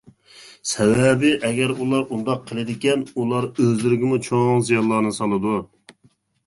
سەۋەبى، 0.69 1.33
ئەگەر 1.49 1.73
ئۇلار 1.75 2.09
ئۇنداق 2.15 2.41
قىلىدىكەن، 2.47 3.07
ئۇلار 3.15 3.49
ئۆزلىرىگىمۇ 3.53 4.21
چوڭ 4.31 4.53
زىيانلارنى 4.71 5.17
سالىدۇ. 5.21 5.59